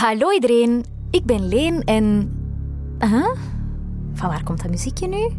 [0.00, 2.32] Hallo iedereen, ik ben Leen en.
[2.98, 3.28] Huh?
[4.14, 5.30] Van waar komt dat muziekje nu?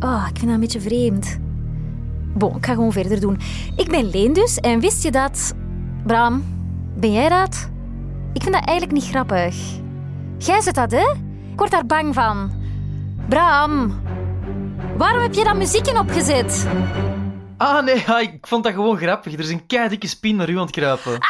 [0.00, 1.38] Oh, ik vind dat een beetje vreemd.
[2.34, 3.38] Bon, ik ga gewoon verder doen.
[3.76, 5.54] Ik ben Leen dus en wist je dat.
[6.06, 6.44] Bram,
[6.96, 7.70] ben jij dat?
[8.32, 9.56] Ik vind dat eigenlijk niet grappig.
[10.38, 11.10] Jij zit dat, hè?
[11.52, 12.50] Ik word daar bang van.
[13.28, 14.00] Bram,
[14.96, 16.68] waarom heb je dat muziekje opgezet?
[17.56, 19.32] Ah nee, ja, ik vond dat gewoon grappig.
[19.32, 21.12] Er is een kei dikke spin naar u aan het kruipen.
[21.12, 21.20] Het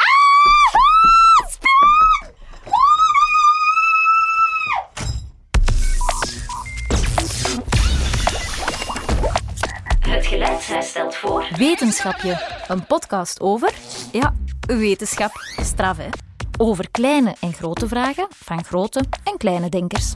[10.91, 11.47] stelt voor.
[11.57, 13.73] Wetenschapje, een podcast over.
[14.11, 14.33] Ja,
[14.67, 15.31] wetenschap.
[15.61, 16.09] Straf, hè?
[16.57, 20.13] Over kleine en grote vragen van grote en kleine denkers.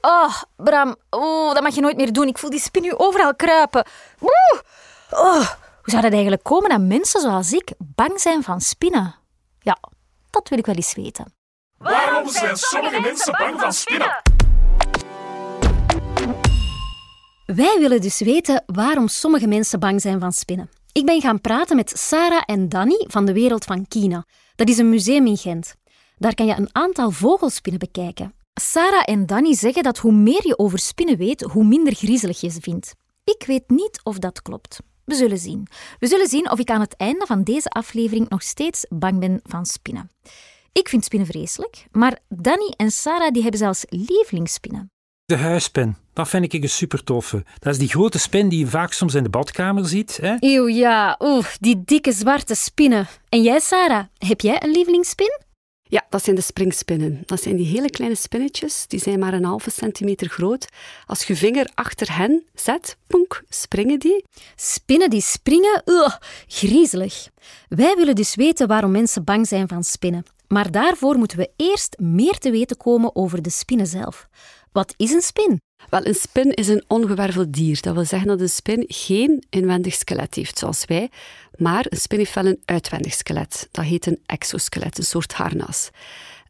[0.00, 2.26] Oh, Bram, oh, dat mag je nooit meer doen.
[2.26, 3.86] Ik voel die spin nu overal kruipen.
[4.20, 4.60] Oeh.
[5.10, 5.48] Oh,
[5.82, 9.14] hoe zou dat eigenlijk komen dat mensen zoals ik bang zijn van spinnen?
[9.60, 9.78] Ja,
[10.30, 11.34] dat wil ik wel eens weten.
[11.78, 14.22] Waarom zijn sommige mensen bang van spinnen?
[17.54, 20.70] Wij willen dus weten waarom sommige mensen bang zijn van spinnen.
[20.92, 24.24] Ik ben gaan praten met Sarah en Danny van de Wereld van Kina.
[24.54, 25.74] Dat is een museum in Gent.
[26.18, 28.34] Daar kan je een aantal vogelspinnen bekijken.
[28.60, 32.48] Sarah en Danny zeggen dat hoe meer je over spinnen weet, hoe minder griezelig je
[32.48, 32.94] ze vindt.
[33.24, 34.78] Ik weet niet of dat klopt.
[35.04, 35.66] We zullen zien.
[35.98, 39.40] We zullen zien of ik aan het einde van deze aflevering nog steeds bang ben
[39.42, 40.10] van spinnen.
[40.72, 44.90] Ik vind spinnen vreselijk, maar Danny en Sarah die hebben zelfs lievelingsspinnen.
[45.24, 47.44] De huispen, dat vind ik een super toffe.
[47.58, 50.18] Dat is die grote spin die je vaak soms in de badkamer ziet.
[50.22, 50.36] Hè?
[50.40, 51.16] Eeuw, ja.
[51.18, 53.08] Oeh, die dikke zwarte spinnen.
[53.28, 55.40] En jij, Sarah, heb jij een lievelingsspin?
[55.82, 57.22] Ja, dat zijn de springspinnen.
[57.26, 60.66] Dat zijn die hele kleine spinnetjes, die zijn maar een halve centimeter groot.
[61.06, 64.24] Als je vinger achter hen zet, poenk, springen die.
[64.56, 65.82] Spinnen die springen?
[65.84, 67.28] Ugh, griezelig.
[67.68, 70.24] Wij willen dus weten waarom mensen bang zijn van spinnen.
[70.48, 74.28] Maar daarvoor moeten we eerst meer te weten komen over de spinnen zelf.
[74.72, 75.60] Wat is een spin?
[75.90, 77.80] Wel, een spin is een ongewerveld dier.
[77.80, 81.10] Dat wil zeggen dat een spin geen inwendig skelet heeft, zoals wij,
[81.56, 83.68] maar een spin heeft wel een uitwendig skelet.
[83.70, 85.90] Dat heet een exoskelet, een soort harnas.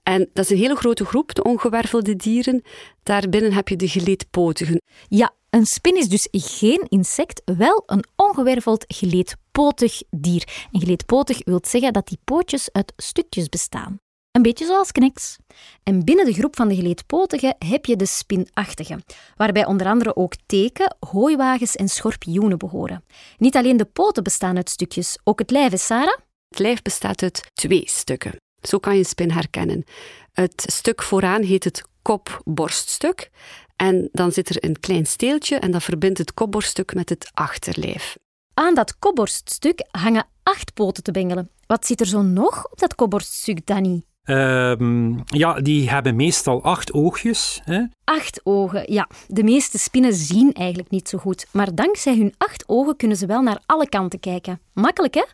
[0.02, 2.62] En dat is een hele grote groep, de ongewervelde dieren.
[3.02, 4.82] Daarbinnen heb je de geleedpotigen.
[5.08, 10.66] Ja, een spin is dus geen insect, wel een ongewerveld geleedpotig dier.
[10.72, 14.00] En geleedpotig wil zeggen dat die pootjes uit stukjes bestaan.
[14.32, 15.36] Een beetje zoals kniks.
[15.82, 19.04] En binnen de groep van de geleedpotigen heb je de spinachtigen,
[19.36, 23.04] waarbij onder andere ook teken, hooiwagens en schorpioenen behoren.
[23.38, 26.18] Niet alleen de poten bestaan uit stukjes, ook het lijf is Sarah?
[26.48, 28.36] Het lijf bestaat uit twee stukken.
[28.62, 29.84] Zo kan je een spin herkennen.
[30.32, 33.30] Het stuk vooraan heet het kop-borststuk.
[33.76, 38.16] En dan zit er een klein steeltje en dat verbindt het kopborststuk met het achterlijf.
[38.54, 41.50] Aan dat kopborststuk hangen acht poten te bengelen.
[41.66, 44.02] Wat zit er zo nog op dat kopborststuk, Danny?
[44.22, 47.60] Ehm, ja, die hebben meestal acht oogjes.
[47.64, 47.82] Hè?
[48.04, 49.08] Acht ogen, ja.
[49.28, 51.46] De meeste spinnen zien eigenlijk niet zo goed.
[51.50, 54.60] Maar dankzij hun acht ogen kunnen ze wel naar alle kanten kijken.
[54.72, 55.24] Makkelijk, hè?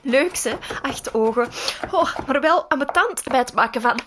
[0.00, 0.52] Leuk, hè?
[0.82, 1.48] Acht ogen.
[1.90, 4.00] Oh, maar wel aan mijn tand bij het maken van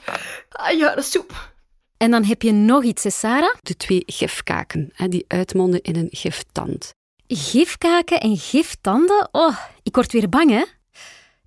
[0.49, 1.51] ah, ja, de soep.
[1.97, 3.55] En dan heb je nog iets, hè, Sarah?
[3.59, 6.91] De twee gifkaken, hè, die uitmonden in een giftand.
[7.27, 9.29] Gifkaken en giftanden?
[9.31, 10.63] Oh, ik word weer bang, hè?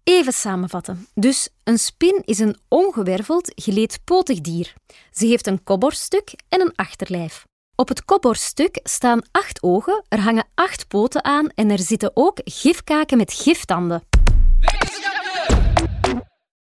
[0.05, 1.07] Even samenvatten.
[1.15, 4.75] Dus een spin is een ongewerveld, geleedpotig dier.
[5.11, 7.45] Ze heeft een kopborststuk en een achterlijf.
[7.75, 12.41] Op het kopborststuk staan acht ogen, er hangen acht poten aan en er zitten ook
[12.45, 14.03] gifkaken met giftanden.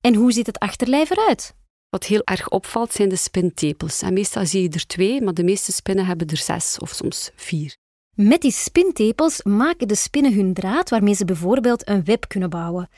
[0.00, 1.54] En hoe ziet het achterlijf eruit?
[1.88, 4.02] Wat heel erg opvalt zijn de spintepels.
[4.02, 7.30] En meestal zie je er twee, maar de meeste spinnen hebben er zes of soms
[7.36, 7.76] vier.
[8.14, 12.88] Met die spintepels maken de spinnen hun draad waarmee ze bijvoorbeeld een web kunnen bouwen.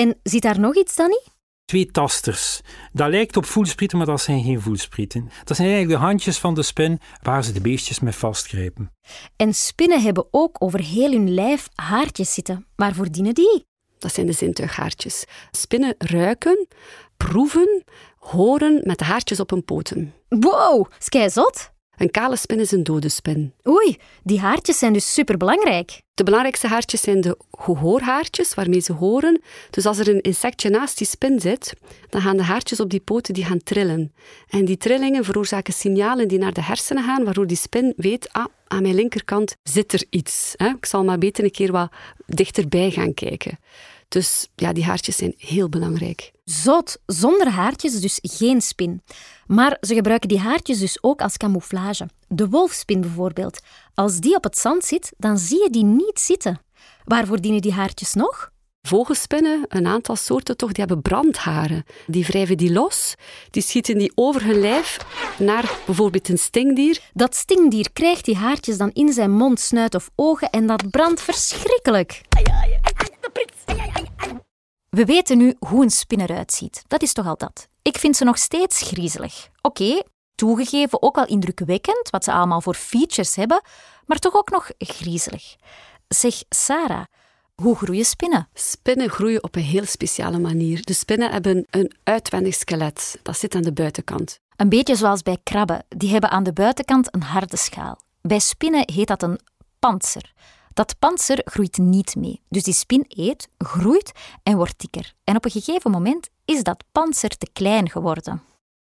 [0.00, 1.22] En zit daar nog iets, Danny?
[1.64, 2.60] Twee tasters.
[2.92, 5.30] Dat lijkt op voelsprieten, maar dat zijn geen voelsprieten.
[5.44, 8.92] Dat zijn eigenlijk de handjes van de spin waar ze de beestjes mee vastgrijpen.
[9.36, 12.66] En spinnen hebben ook over heel hun lijf haartjes zitten.
[12.76, 13.64] Waarvoor dienen die?
[13.98, 15.24] Dat zijn de zintuighaartjes.
[15.50, 16.66] Spinnen ruiken,
[17.16, 17.84] proeven,
[18.18, 20.14] horen met de haartjes op hun poten.
[20.28, 21.70] Wow, is zot.
[22.00, 23.52] Een kale spin is een dode spin.
[23.68, 26.00] Oei, die haartjes zijn dus superbelangrijk.
[26.14, 29.40] De belangrijkste haartjes zijn de gehoorhaartjes, waarmee ze horen.
[29.70, 31.74] Dus als er een insectje naast die spin zit,
[32.08, 34.12] dan gaan de haartjes op die poten die gaan trillen.
[34.48, 38.44] En die trillingen veroorzaken signalen die naar de hersenen gaan, waardoor die spin weet, ah,
[38.66, 40.54] aan mijn linkerkant zit er iets.
[40.56, 41.92] Ik zal maar beter een keer wat
[42.26, 43.58] dichterbij gaan kijken.
[44.10, 46.32] Dus ja, die haartjes zijn heel belangrijk.
[46.44, 49.02] Zot, zonder haartjes dus geen spin.
[49.46, 52.08] Maar ze gebruiken die haartjes dus ook als camouflage.
[52.28, 53.60] De wolfspin bijvoorbeeld.
[53.94, 56.60] Als die op het zand zit, dan zie je die niet zitten.
[57.04, 58.50] Waarvoor dienen die haartjes nog?
[58.82, 61.84] Vogelspinnen, een aantal soorten toch, die hebben brandharen.
[62.06, 63.14] Die wrijven die los,
[63.50, 64.98] die schieten die over hun lijf
[65.38, 67.00] naar bijvoorbeeld een stingdier.
[67.12, 71.20] Dat stingdier krijgt die haartjes dan in zijn mond, snuit of ogen en dat brandt
[71.20, 72.20] verschrikkelijk.
[74.88, 76.84] We weten nu hoe een spin eruit ziet.
[76.86, 77.68] Dat is toch al dat.
[77.82, 79.48] Ik vind ze nog steeds griezelig.
[79.62, 80.02] Oké,
[80.34, 83.62] toegegeven ook wel indrukwekkend wat ze allemaal voor features hebben,
[84.06, 85.56] maar toch ook nog griezelig.
[86.08, 87.04] Zeg, Sarah,
[87.60, 88.48] hoe groeien spinnen?
[88.54, 90.84] Spinnen groeien op een heel speciale manier.
[90.84, 93.18] De spinnen hebben een uitwendig skelet.
[93.22, 94.40] Dat zit aan de buitenkant.
[94.56, 95.84] Een beetje zoals bij krabben.
[95.88, 97.98] Die hebben aan de buitenkant een harde schaal.
[98.22, 99.40] Bij spinnen heet dat een
[99.78, 100.32] pantser.
[100.72, 102.40] Dat pantser groeit niet mee.
[102.48, 104.12] Dus die spin eet, groeit
[104.42, 105.14] en wordt dikker.
[105.24, 108.42] En op een gegeven moment is dat pantser te klein geworden.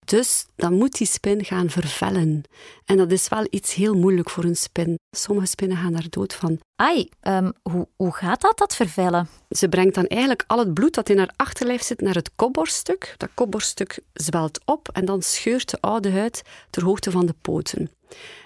[0.06, 2.44] Dus dan moet die spin gaan vervellen.
[2.86, 5.00] En dat is wel iets heel moeilijk voor een spin.
[5.12, 6.60] Sommige spinnen gaan daar dood van.
[6.76, 9.28] Ai, ehm, hoe, hoe gaat dat, dat vervellen?
[9.50, 13.16] Ze brengt dan eigenlijk al het bloed dat in haar achterlijf zit naar het kopborststuk.
[13.18, 17.92] Dat kopborststuk zwelt op en dan scheurt de oude huid ter hoogte van de poten.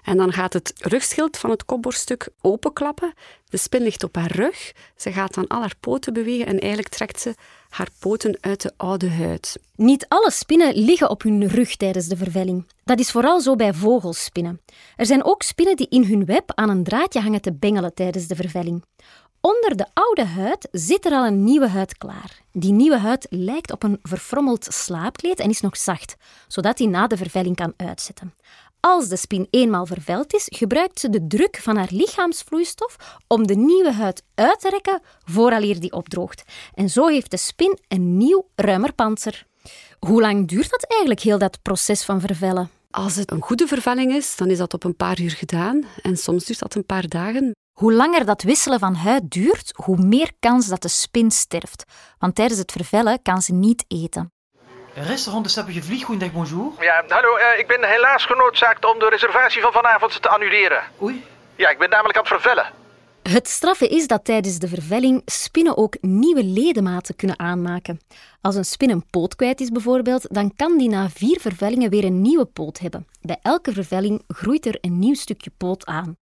[0.03, 3.13] En dan gaat het rugschild van het kopborststuk openklappen.
[3.49, 4.73] De spin ligt op haar rug.
[4.95, 7.35] Ze gaat dan al haar poten bewegen en eigenlijk trekt ze
[7.77, 9.59] haar poten uit de oude huid.
[9.75, 12.67] Niet alle spinnen liggen op hun rug tijdens de vervelling.
[12.83, 14.61] Dat is vooral zo bij vogelspinnen.
[14.95, 18.27] Er zijn ook spinnen die in hun web aan een draadje hangen te bengelen tijdens
[18.27, 18.83] de vervelling.
[19.41, 22.41] Onder de oude huid zit er al een nieuwe huid klaar.
[22.51, 26.15] Die nieuwe huid lijkt op een verfrommeld slaapkleed en is nog zacht,
[26.47, 28.33] zodat die na de vervelling kan uitzetten.
[28.79, 32.95] Als de spin eenmaal vervuild is, gebruikt ze de druk van haar lichaamsvloeistof
[33.27, 36.43] om de nieuwe huid uit te rekken vooraleer die opdroogt.
[36.73, 39.45] En zo heeft de spin een nieuw, ruimer panzer.
[39.99, 42.69] Hoe lang duurt dat eigenlijk, heel dat proces van vervellen?
[42.91, 45.83] Als het een goede vervelling is, dan is dat op een paar uur gedaan.
[46.01, 47.51] En soms duurt dat een paar dagen.
[47.79, 51.83] Hoe langer dat wisselen van huid duurt, hoe meer kans dat de spin sterft.
[52.17, 54.31] Want tijdens het vervellen kan ze niet eten.
[55.05, 56.71] Restaurant de Sappige Vlieg, bonjour.
[56.79, 60.83] Ja, hallo, eh, ik ben helaas genoodzaakt om de reservatie van vanavond te annuleren.
[61.01, 61.23] Oei.
[61.55, 62.71] Ja, ik ben namelijk aan het vervellen.
[63.21, 67.99] Het straffe is dat tijdens de vervelling spinnen ook nieuwe ledematen kunnen aanmaken.
[68.41, 72.03] Als een spin een poot kwijt is bijvoorbeeld, dan kan die na vier vervellingen weer
[72.03, 73.07] een nieuwe poot hebben.
[73.21, 76.15] Bij elke vervelling groeit er een nieuw stukje poot aan.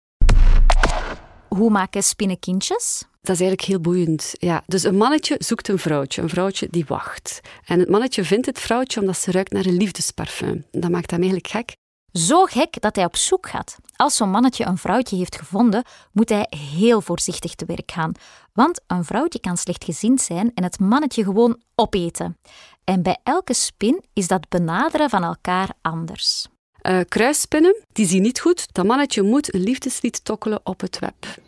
[1.48, 3.04] Hoe maken spinnen kindjes?
[3.24, 4.32] Dat is eigenlijk heel boeiend.
[4.38, 7.40] Ja, dus een mannetje zoekt een vrouwtje, een vrouwtje die wacht.
[7.64, 10.64] En het mannetje vindt het vrouwtje omdat ze ruikt naar een liefdesparfum.
[10.70, 11.76] Dat maakt hem eigenlijk gek.
[12.12, 13.76] Zo gek dat hij op zoek gaat.
[13.96, 18.12] Als zo'n mannetje een vrouwtje heeft gevonden, moet hij heel voorzichtig te werk gaan.
[18.52, 22.38] Want een vrouwtje kan slechtgezind zijn en het mannetje gewoon opeten.
[22.84, 26.46] En bij elke spin is dat benaderen van elkaar anders.
[26.82, 28.66] Uh, kruisspinnen, die zien niet goed.
[28.72, 31.42] Dat mannetje moet een liefdeslied tokkelen op het web.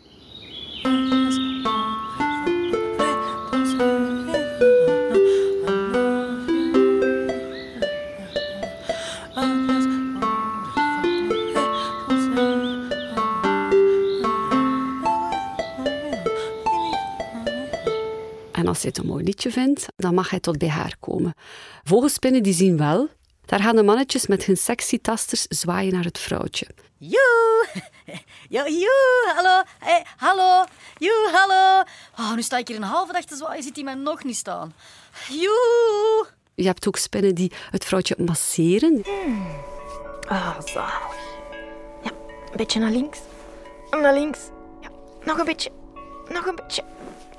[18.57, 21.33] En als hij het een mooi liedje vindt, dan mag hij tot bij haar komen.
[21.83, 23.09] Vogelspinnen die zien wel.
[23.45, 26.67] Daar gaan de mannetjes met hun sexy tasters zwaaien naar het vrouwtje.
[26.97, 27.65] Joe!
[28.49, 30.65] Ja, joe, hallo, hey, hallo,
[30.97, 31.83] joe, hallo.
[32.17, 34.35] Oh, nu sta ik hier een halve dag te zwaaien, ziet hij mij nog niet
[34.35, 34.73] staan.
[35.29, 36.27] Joe!
[36.55, 39.03] Je hebt ook spinnen die het vrouwtje masseren.
[40.27, 41.15] Ah, zalig.
[42.03, 42.11] Ja,
[42.51, 43.19] een beetje naar links.
[43.91, 44.39] Naar links.
[44.81, 44.89] Ja,
[45.25, 45.71] nog een beetje.
[46.29, 46.83] Nog een beetje.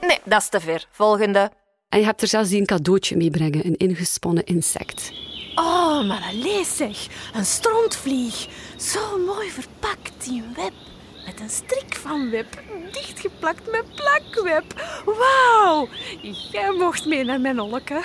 [0.01, 0.87] Nee, dat is te ver.
[0.91, 1.51] Volgende.
[1.89, 5.13] En je hebt er zelfs die een cadeautje meebrengen, een ingesponnen insect.
[5.55, 8.49] Oh, maar allee zeg, een strontvlieg.
[8.77, 10.73] Zo mooi verpakt in web.
[11.27, 12.63] Met een strik van web,
[12.93, 14.65] dichtgeplakt met plakweb.
[15.05, 15.89] Wauw,
[16.51, 18.05] jij mocht mee naar mijn olke.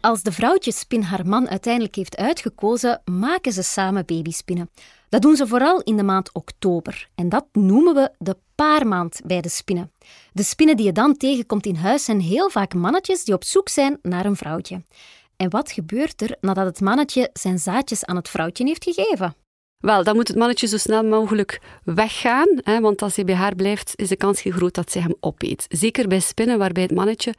[0.00, 4.70] Als de vrouwtjespin haar man uiteindelijk heeft uitgekozen, maken ze samen babyspinnen.
[5.08, 7.08] Dat doen ze vooral in de maand oktober.
[7.14, 9.92] En dat noemen we de paarmaand bij de spinnen.
[10.32, 13.68] De spinnen die je dan tegenkomt in huis zijn heel vaak mannetjes die op zoek
[13.68, 14.82] zijn naar een vrouwtje.
[15.36, 19.34] En wat gebeurt er nadat het mannetje zijn zaadjes aan het vrouwtje heeft gegeven?
[19.78, 23.54] Wel, dan moet het mannetje zo snel mogelijk weggaan, hè, want als hij bij haar
[23.54, 25.66] blijft, is de kans heel groot dat zij hem opeet.
[25.68, 27.34] Zeker bij spinnen waarbij het mannetje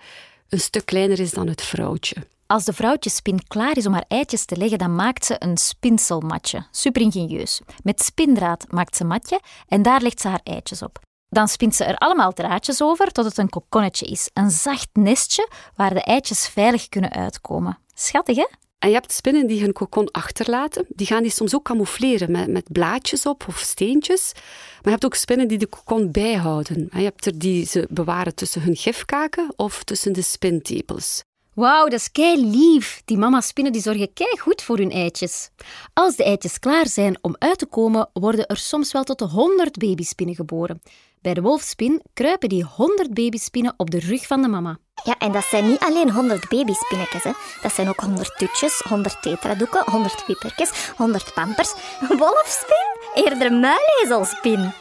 [0.50, 2.16] een stuk kleiner is dan het vrouwtje.
[2.46, 6.66] Als de vrouwtjespin klaar is om haar eitjes te leggen, dan maakt ze een spinselmatje.
[6.72, 7.62] Super ingenieus.
[7.84, 11.07] Met spindraad maakt ze matje en daar legt ze haar eitjes op.
[11.30, 14.30] Dan spint ze er allemaal draadjes over tot het een kokonnetje is.
[14.34, 17.78] Een zacht nestje waar de eitjes veilig kunnen uitkomen.
[17.94, 18.48] Schattig, hè?
[18.80, 20.86] En je hebt spinnen die hun kokon achterlaten.
[20.90, 24.32] Die gaan die soms ook camoufleren met, met blaadjes op of steentjes.
[24.34, 26.88] Maar je hebt ook spinnen die de kokon bijhouden.
[26.92, 31.24] En je hebt er die ze bewaren tussen hun gifkaken of tussen de spintepels.
[31.54, 33.02] Wauw, dat is kei lief.
[33.06, 35.50] Die mama-spinnen die zorgen kei goed voor hun eitjes.
[35.94, 39.26] Als de eitjes klaar zijn om uit te komen, worden er soms wel tot de
[39.26, 40.82] 100 babyspinnen geboren.
[41.22, 44.78] Bij de wolfspin kruipen die 100 babyspinnen op de rug van de mama.
[45.04, 47.24] Ja, en dat zijn niet alleen 100 babyspinnetjes.
[47.24, 47.32] Hè.
[47.62, 51.74] Dat zijn ook 100 tutjes, 100 tetradoeken, 100 wippertjes, 100 pampers.
[52.20, 52.98] Wolfspin?
[53.14, 54.72] Eerder muilezelspin.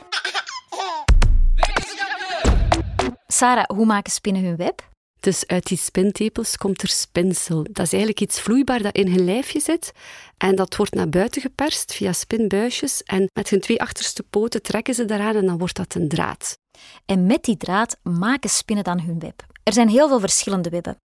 [3.26, 4.95] Sarah, hoe maken spinnen hun web?
[5.26, 7.62] Dus uit die spintepels komt er spinsel.
[7.62, 9.92] Dat is eigenlijk iets vloeibaar dat in hun lijfje zit.
[10.36, 13.02] En dat wordt naar buiten geperst via spinbuisjes.
[13.02, 16.58] En met hun twee achterste poten trekken ze daaraan en dan wordt dat een draad.
[17.06, 19.42] En met die draad maken spinnen dan hun web.
[19.62, 20.96] Er zijn heel veel verschillende webben.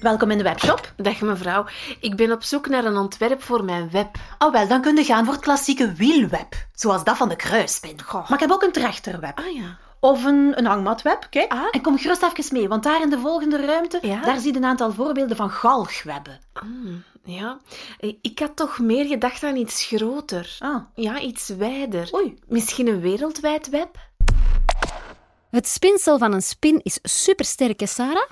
[0.00, 0.92] Welkom in de webshop.
[0.96, 1.66] Dag mevrouw,
[2.00, 4.16] ik ben op zoek naar een ontwerp voor mijn web.
[4.38, 6.66] Oh wel, dan kun je gaan voor het klassieke wielweb.
[6.72, 8.02] Zoals dat van de kruispin.
[8.02, 8.28] Goh.
[8.28, 9.38] Maar ik heb ook een trechterweb.
[9.38, 9.78] Ah ja.
[10.04, 11.52] Of een, een hangmatweb, kijk.
[11.52, 11.62] Ah.
[11.70, 14.20] En kom gerust even mee, want daar in de volgende ruimte, Ja?
[14.20, 16.40] daar zie je een aantal voorbeelden van galgwebben.
[16.64, 17.58] Mm, ja,
[18.20, 20.56] ik had toch meer gedacht aan iets groter.
[20.58, 20.82] Ah.
[20.94, 22.14] Ja, iets wijder.
[22.14, 22.38] Oei.
[22.48, 23.96] Misschien een wereldwijd web?
[25.50, 28.30] Het spinsel van een spin is supersterk, hè, Sarah?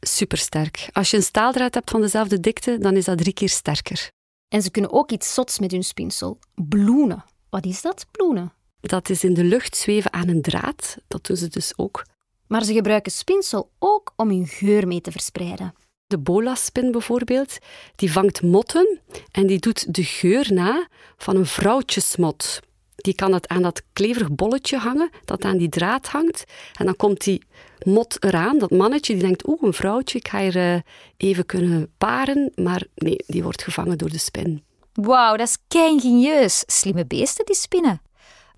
[0.00, 0.88] Supersterk.
[0.92, 4.10] Als je een staaldraad hebt van dezelfde dikte, dan is dat drie keer sterker.
[4.48, 6.38] En ze kunnen ook iets zots met hun spinsel.
[6.54, 7.24] Bloenen.
[7.50, 8.52] Wat is dat, bloenen?
[8.80, 10.96] Dat is in de lucht zweven aan een draad.
[11.08, 12.04] Dat doen ze dus ook.
[12.46, 15.74] Maar ze gebruiken spinsel ook om hun geur mee te verspreiden.
[16.06, 17.58] De bolaspin bijvoorbeeld,
[17.96, 22.60] die vangt motten en die doet de geur na van een vrouwtjesmot.
[22.94, 26.44] Die kan het aan dat kleverig bolletje hangen, dat aan die draad hangt.
[26.74, 27.42] En dan komt die
[27.84, 30.80] mot eraan, dat mannetje, die denkt, oeh, een vrouwtje, ik ga hier eh,
[31.16, 32.52] even kunnen paren.
[32.54, 34.62] Maar nee, die wordt gevangen door de spin.
[34.92, 36.62] Wauw, dat is kei ingenieus.
[36.66, 38.00] Slimme beesten, die spinnen.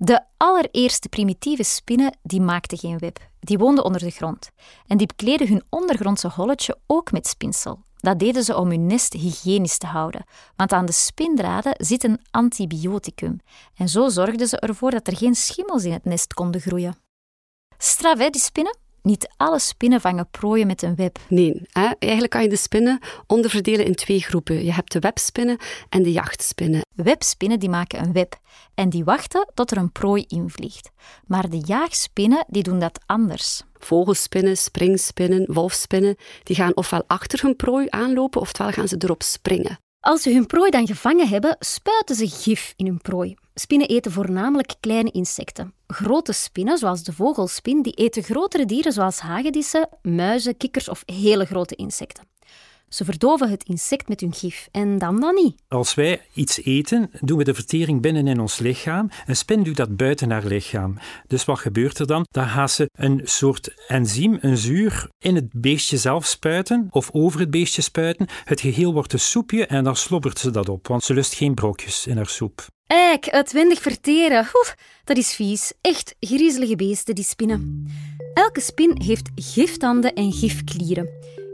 [0.02, 3.18] De allereerste primitieve spinnen die maakten geen web.
[3.40, 4.50] Die woonden onder de grond.
[4.86, 7.82] En die bekleden hun ondergrondse holletje ook met spinsel.
[7.96, 10.24] Dat deden ze om hun nest hygiënisch te houden,
[10.56, 13.40] want aan de spindraden zit een antibioticum.
[13.76, 16.96] En zo zorgden ze ervoor dat er geen schimmels in het nest konden groeien.
[17.78, 18.76] Straf, hè, die spinnen?
[19.02, 21.18] Niet alle spinnen vangen prooien met een web.
[21.28, 21.88] Nee, hè?
[21.98, 24.64] eigenlijk kan je de spinnen onderverdelen in twee groepen.
[24.64, 26.80] Je hebt de webspinnen en de jachtspinnen.
[26.94, 28.38] Webspinnen die maken een web
[28.74, 30.90] en die wachten tot er een prooi invliegt.
[31.26, 33.62] Maar de jaagspinnen die doen dat anders.
[33.78, 39.78] Vogelspinnen, springspinnen, wolfspinnen, die gaan ofwel achter hun prooi aanlopen, ofwel gaan ze erop springen.
[40.00, 43.34] Als ze hun prooi dan gevangen hebben, spuiten ze gif in hun prooi.
[43.54, 45.74] Spinnen eten voornamelijk kleine insecten.
[45.86, 51.44] Grote spinnen, zoals de vogelspin, die eten grotere dieren zoals hagedissen, muizen, kikkers of hele
[51.44, 52.29] grote insecten.
[52.94, 55.62] Ze verdoven het insect met hun gif en dan dan niet.
[55.68, 59.10] Als wij iets eten, doen we de vertering binnen in ons lichaam.
[59.26, 60.98] Een spin doet dat buiten haar lichaam.
[61.26, 62.26] Dus wat gebeurt er dan?
[62.30, 67.40] Dan gaat ze een soort enzym, een zuur, in het beestje zelf spuiten of over
[67.40, 68.26] het beestje spuiten.
[68.44, 71.54] Het geheel wordt een soepje en dan slobbert ze dat op, want ze lust geen
[71.54, 72.66] brokjes in haar soep.
[72.86, 74.38] Eik, uitwendig verteren.
[74.38, 75.72] Oeh, dat is vies.
[75.80, 77.88] Echt griezelige beesten, die spinnen.
[78.34, 81.08] Elke spin heeft giftanden en gifklieren.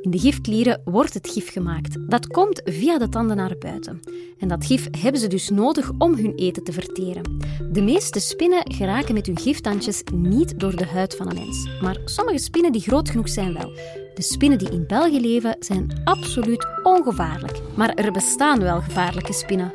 [0.07, 2.11] In de gifklieren wordt het gif gemaakt.
[2.11, 4.01] Dat komt via de tanden naar buiten.
[4.39, 7.39] En dat gif hebben ze dus nodig om hun eten te verteren.
[7.73, 11.69] De meeste spinnen geraken met hun giftandjes niet door de huid van een mens.
[11.81, 13.73] Maar sommige spinnen die groot genoeg zijn wel.
[14.15, 17.61] De spinnen die in België leven zijn absoluut ongevaarlijk.
[17.77, 19.73] Maar er bestaan wel gevaarlijke spinnen.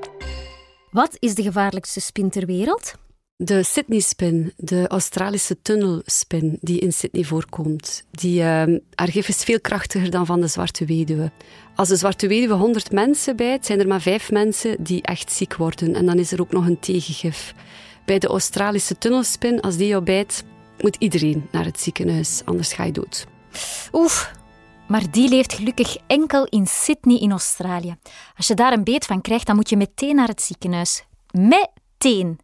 [0.92, 2.94] Wat is de gevaarlijkste spin ter wereld?
[3.44, 8.44] De Sydney-spin, de Australische tunnelspin die in Sydney voorkomt, die, uh,
[8.96, 11.32] haar gif is veel krachtiger dan van de zwarte weduwe.
[11.76, 15.56] Als de zwarte weduwe 100 mensen bijt, zijn er maar vijf mensen die echt ziek
[15.56, 15.96] worden.
[15.96, 17.54] En dan is er ook nog een tegengif.
[18.06, 20.44] Bij de Australische tunnelspin, als die jou bijt,
[20.82, 23.26] moet iedereen naar het ziekenhuis, anders ga je dood.
[23.92, 24.32] Oef,
[24.88, 27.96] maar die leeft gelukkig enkel in Sydney in Australië.
[28.38, 31.04] Als je daar een beet van krijgt, dan moet je meteen naar het ziekenhuis.
[31.32, 32.40] Meteen.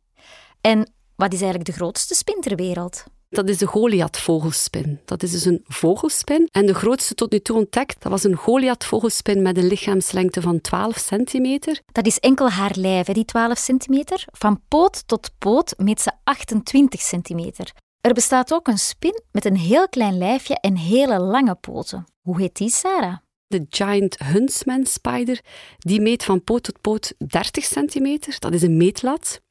[0.67, 3.03] En wat is eigenlijk de grootste spin ter wereld?
[3.29, 5.00] Dat is de Goliath-vogelspin.
[5.05, 6.47] Dat is dus een vogelspin.
[6.51, 10.62] En de grootste tot nu toe ontdekt, dat was een Goliath-vogelspin met een lichaamslengte van
[10.62, 11.81] 12 centimeter.
[11.91, 14.25] Dat is enkel haar lijf, hè, die 12 centimeter.
[14.31, 17.71] Van poot tot poot meet ze 28 centimeter.
[18.01, 22.05] Er bestaat ook een spin met een heel klein lijfje en hele lange poten.
[22.21, 23.17] Hoe heet die, Sarah?
[23.47, 25.41] De Giant Huntsman Spider,
[25.77, 28.39] die meet van poot tot poot 30 centimeter.
[28.39, 29.41] Dat is een meetlat.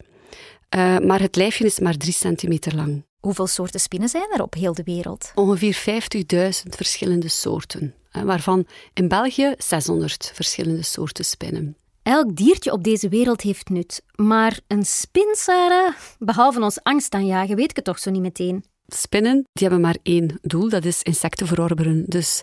[0.74, 3.04] Uh, maar het lijfje is maar 3 centimeter lang.
[3.20, 5.32] Hoeveel soorten spinnen zijn er op heel de wereld?
[5.34, 5.84] Ongeveer
[6.64, 11.76] 50.000 verschillende soorten, waarvan in België 600 verschillende soorten spinnen.
[12.02, 14.02] Elk diertje op deze wereld heeft nut.
[14.14, 18.64] Maar een spin, Sarah, behalve ons angst aanjagen, weet ik het toch zo niet meteen.
[18.86, 22.04] Spinnen die hebben maar één doel, dat is insecten verorberen.
[22.06, 22.40] Dus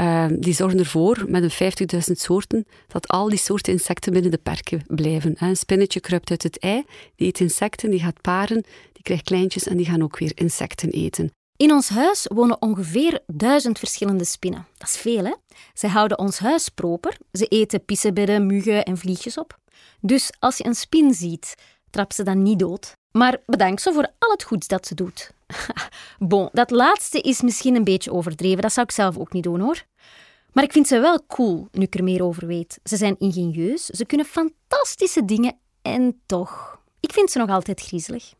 [0.00, 4.38] uh, die zorgen ervoor, met een 50.000 soorten, dat al die soorten insecten binnen de
[4.38, 5.34] perken blijven.
[5.38, 6.84] Een spinnetje kruipt uit het ei,
[7.16, 10.90] die eet insecten, die gaat paren, die krijgt kleintjes en die gaan ook weer insecten
[10.90, 11.32] eten.
[11.56, 14.66] In ons huis wonen ongeveer duizend verschillende spinnen.
[14.76, 15.34] Dat is veel, hè?
[15.74, 17.16] Zij houden ons huis proper.
[17.32, 19.58] Ze eten pissebedden, muggen en vliegjes op.
[20.00, 21.54] Dus als je een spin ziet,
[21.90, 22.92] trap ze dan niet dood.
[23.10, 25.33] Maar bedank ze voor al het goeds dat ze doet.
[26.18, 28.62] bon, dat laatste is misschien een beetje overdreven.
[28.62, 29.82] Dat zou ik zelf ook niet doen, hoor.
[30.52, 32.78] Maar ik vind ze wel cool, nu ik er meer over weet.
[32.84, 36.82] Ze zijn ingenieus, ze kunnen fantastische dingen en toch.
[37.00, 38.32] Ik vind ze nog altijd griezelig.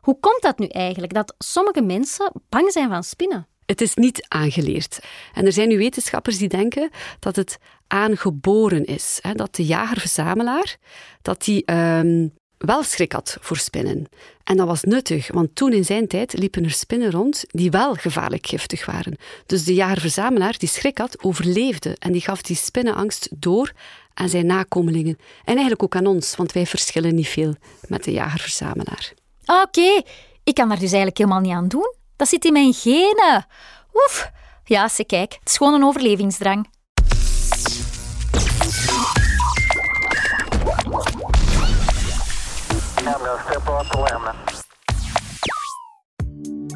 [0.00, 3.46] Hoe komt dat nu eigenlijk, dat sommige mensen bang zijn van spinnen?
[3.66, 4.98] Het is niet aangeleerd.
[5.34, 9.18] En er zijn nu wetenschappers die denken dat het aangeboren is.
[9.22, 10.76] Hè, dat de jager-verzamelaar
[11.22, 12.28] dat die, ehm,
[12.64, 14.06] wel schrik had voor spinnen.
[14.44, 17.94] En dat was nuttig, want toen in zijn tijd liepen er spinnen rond die wel
[17.94, 19.16] gevaarlijk giftig waren.
[19.46, 23.72] Dus de jager-verzamelaar die schrik had, overleefde en die gaf die spinnenangst door
[24.14, 25.18] aan zijn nakomelingen.
[25.44, 27.54] En eigenlijk ook aan ons, want wij verschillen niet veel
[27.88, 29.12] met de jager-verzamelaar.
[29.46, 30.02] Oké,
[30.44, 31.94] ik kan daar dus eigenlijk helemaal niet aan doen.
[32.16, 33.46] Dat zit in mijn genen.
[33.94, 34.30] Oef.
[34.64, 36.68] Ja, ze kijk, het is gewoon een overlevingsdrang.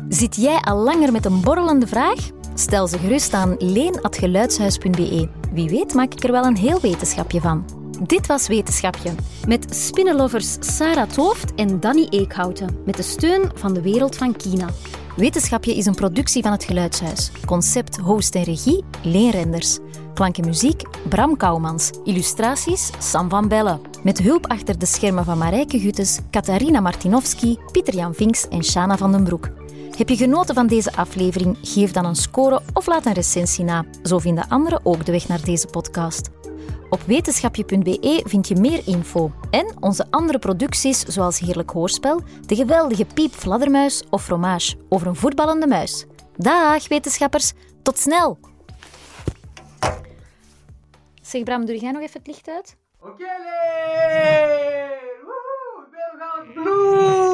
[0.08, 2.18] Zit jij al langer met een borrelende vraag?
[2.54, 5.28] Stel ze gerust aan leen.geluidshuis.be.
[5.52, 7.64] Wie weet maak ik er wel een heel wetenschapje van.
[8.02, 9.14] Dit was Wetenschapje,
[9.48, 14.66] met spinnenlovers Sarah Tooft en Danny Eekhouten, met de steun van de Wereld van Kina.
[15.16, 17.30] Wetenschapje is een productie van het Geluidshuis.
[17.44, 19.78] Concept, host en regie, Leen Renders.
[20.14, 21.90] Klank en muziek, Bram Kouwmans.
[22.04, 23.95] Illustraties, Sam van Bellen.
[24.06, 29.12] Met hulp achter de schermen van Marijke Guttes, Katarina Martinovski, Pieter-Jan Vinks en Shana van
[29.12, 29.48] den Broek.
[29.96, 31.58] Heb je genoten van deze aflevering?
[31.62, 33.84] Geef dan een score of laat een recensie na.
[34.02, 36.30] Zo vinden anderen ook de weg naar deze podcast.
[36.90, 43.06] Op wetenschapje.be vind je meer info en onze andere producties zoals Heerlijk Hoorspel, de geweldige
[43.14, 46.06] Piep Fladdermuis of Fromage over een voetballende muis.
[46.36, 48.38] Dag wetenschappers, tot snel!
[51.22, 52.76] Zeg Bram, doe jij nog even het licht uit?
[53.06, 54.98] O Keller!
[55.22, 55.86] Uhul!
[55.92, 57.25] Pelo Galo Blue!